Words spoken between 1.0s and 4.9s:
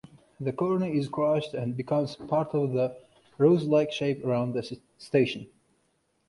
crushed and becomes part of the rose-like shape around the